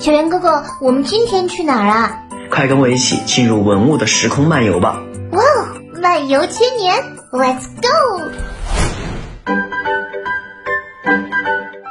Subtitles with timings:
[0.00, 2.22] 小圆哥哥，我们今天去哪儿啊？
[2.50, 5.02] 快跟我一起进入文物的时空漫游吧！
[5.32, 5.68] 哇哦，
[6.00, 8.30] 漫游千年，Let's go！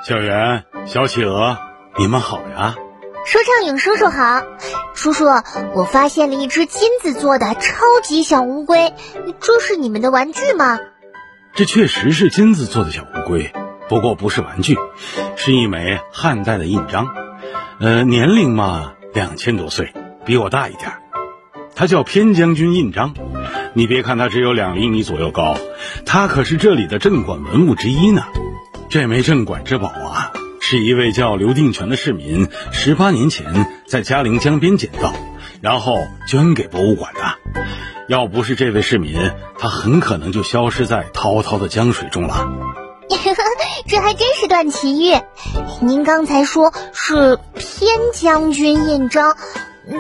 [0.04, 1.60] 小圆、小企鹅，
[2.00, 2.76] 你们好呀！
[3.28, 4.42] 说唱影叔叔好，
[4.96, 5.26] 叔叔，
[5.76, 8.92] 我发现了一只金子做的超级小乌龟，
[9.40, 10.80] 这是你们的玩具吗？
[11.54, 13.54] 这确实是金子做的小乌龟，
[13.88, 14.76] 不过不是玩具，
[15.36, 17.06] 是一枚汉代的印章。
[17.82, 19.94] 呃，年龄嘛，两千多岁，
[20.26, 20.92] 比我大一点。
[21.76, 23.14] 他叫偏将军印章。
[23.74, 25.56] 你别看他只有两厘米左右高，
[26.06, 28.26] 他可是这里的镇馆文物之一呢。
[28.90, 35.14] 这枚镇馆之宝啊，是一位叫刘定全的市民十八年前在嘉陵江边捡到，
[35.62, 37.22] 然后捐给博物馆的。
[38.10, 39.16] 要不是这位市民，
[39.58, 42.46] 他很可能就消失在滔滔的江水中了。
[43.88, 45.20] 这还真是段奇遇。
[45.82, 49.36] 您刚才说是偏将军印章，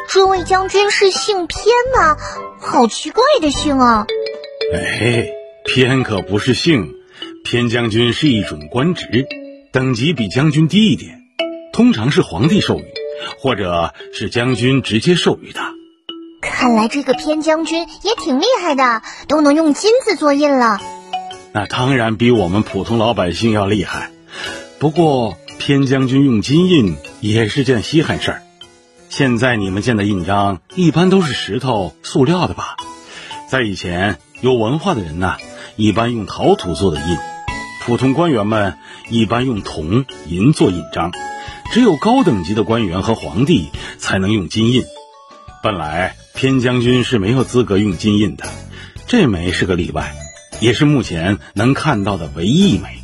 [0.07, 2.17] 这位将军是姓偏吗？
[2.59, 4.05] 好奇怪的姓啊！
[4.73, 5.27] 哎，
[5.65, 6.93] 偏可不是姓，
[7.43, 9.25] 偏将军是一种官职，
[9.71, 11.21] 等级比将军低一点，
[11.71, 12.85] 通常是皇帝授予，
[13.39, 15.61] 或者是将军直接授予的。
[16.41, 20.79] 看来这个偏将军也挺厉害的，都能用金子做印了。
[21.59, 24.11] 那当然比我们普通老百姓要厉害，
[24.79, 28.43] 不过偏将军用金印也是件稀罕事儿。
[29.09, 32.77] 现在你们见的印章一般都是石头、塑料的吧？
[33.49, 35.35] 在以前，有文化的人呢，
[35.75, 37.17] 一般用陶土做的印；
[37.81, 38.75] 普通官员们
[39.09, 41.11] 一般用铜、银做印章；
[41.73, 44.83] 只有高等级的官员和皇帝才能用金印。
[45.61, 48.45] 本来偏将军是没有资格用金印的，
[49.07, 50.15] 这枚是个例外。
[50.59, 52.99] 也是目前能看到的唯一一枚。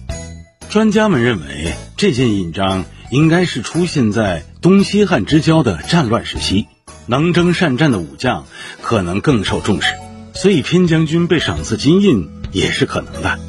[0.69, 6.67] 专家们认为，这件印章应该是出现在东西汉之交的战乱时期，
[7.05, 8.45] 能征善战的武将
[8.81, 9.93] 可能更受重视，
[10.33, 13.39] 所以偏将军被赏赐金印也是可能的。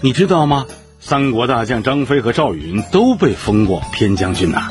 [0.00, 0.66] 你知道吗？
[1.00, 4.68] 三国大将张飞和赵云都被封过偏将军呐。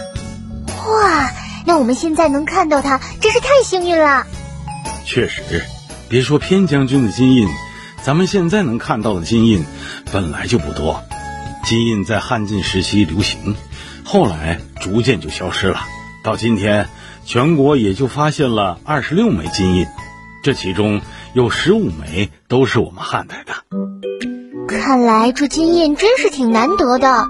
[0.67, 1.31] 哇，
[1.65, 4.25] 那我们现在能看到他，真是太幸运了。
[5.05, 5.63] 确实，
[6.09, 7.47] 别说偏将军的金印。
[8.05, 9.65] 咱们现在能看到的金印
[10.11, 11.01] 本来就不多，
[11.63, 13.55] 金印在汉晋时期流行，
[14.03, 15.79] 后来逐渐就消失了。
[16.21, 16.89] 到今天，
[17.25, 19.87] 全国也就发现了二十六枚金印，
[20.43, 20.99] 这其中
[21.33, 23.53] 有十五枚都是我们汉代的。
[24.67, 27.29] 看来这金印真是挺难得的。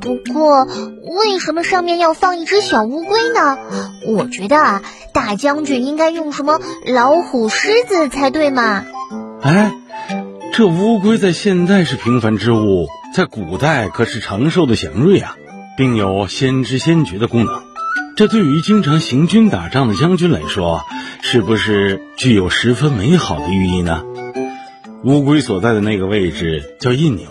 [0.00, 3.58] 不过，为什么上面要放一只小乌龟呢？
[4.06, 4.82] 我觉得啊，
[5.12, 8.84] 大将军应该用什么老虎、狮子才对嘛。
[9.42, 9.74] 哎。
[10.56, 15.34] 这乌龟在现代是平凡之物，在古代可是长寿的祥瑞啊，
[15.76, 17.64] 并有先知先觉的功能。
[18.14, 20.84] 这对于经常行军打仗的将军来说，
[21.22, 24.04] 是不是具有十分美好的寓意呢？
[25.02, 27.26] 乌龟所在的那个位置叫印钮，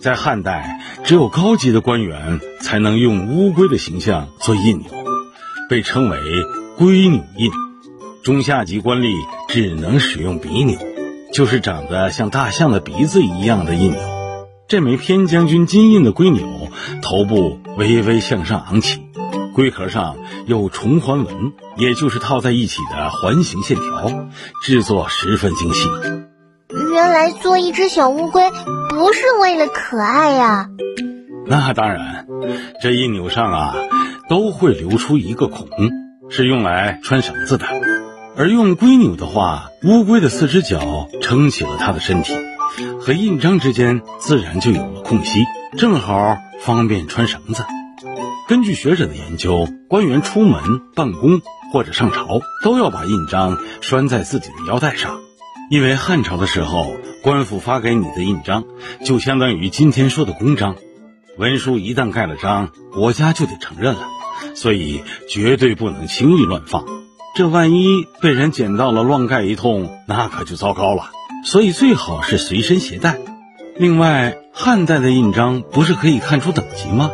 [0.00, 4.88] 在汉代只有高级的官员才能用乌龟的形象做印钮，
[5.68, 6.18] 被称为
[6.78, 7.50] 龟钮印。
[8.22, 9.12] 中下级官吏
[9.48, 10.78] 只能使用比钮。
[11.32, 14.00] 就是长得像大象的鼻子一样的印钮，
[14.68, 16.44] 这枚偏将军金印的龟钮，
[17.02, 19.00] 头部微微向上昂起，
[19.54, 24.26] 龟壳上有重环纹，也就是套在一起的环形线条，
[24.62, 25.88] 制作十分精细。
[26.92, 28.42] 原来做一只小乌龟
[28.88, 30.68] 不是为了可爱呀？
[31.46, 32.26] 那当然，
[32.82, 33.74] 这印钮上啊
[34.28, 35.68] 都会留出一个孔，
[36.28, 37.66] 是用来穿绳子的。
[38.40, 42.32] 而用龟钮的话，乌龟的四只脚撑起了它的身体，
[42.98, 45.44] 和印章之间自然就有了空隙，
[45.76, 47.66] 正好方便穿绳子。
[48.48, 55.20] 根据学者的研究，官员出门办公或者上朝，都要把印章拴在自己的腰带上，
[55.70, 58.64] 因为汉朝的时候，官府发给你的印章
[59.04, 60.76] 就相当于今天说的公章，
[61.36, 64.08] 文书一旦盖了章，国家就得承认了，
[64.54, 66.99] 所以绝对不能轻易乱放。
[67.40, 71.04] 这万一被人捡到了，乱盖一通，那可就糟糕了。
[71.42, 73.16] 所以最好是随身携带。
[73.78, 77.10] 另外，汉代的印章不是可以看出等级吗？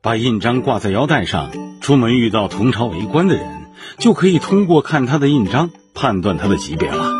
[0.00, 1.50] 把印章挂在腰带上，
[1.82, 3.66] 出门遇到同朝为官的人，
[3.98, 7.15] 就可以通过看他的印章判断他的级别了。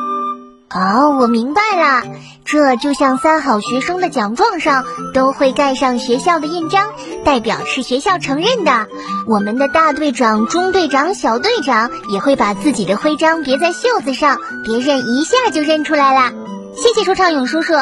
[0.69, 2.03] 哦，我明白了，
[2.45, 4.85] 这就像三好学生的奖状上
[5.15, 6.91] 都会盖上学校的印章，
[7.25, 8.89] 代表是学校承认的。
[9.29, 16.33] 我们的大队长、中队长、小队长也会把自己的徽章别在袖子上，别人一下就认出来了。
[16.75, 17.73] 谢谢说唱勇叔叔。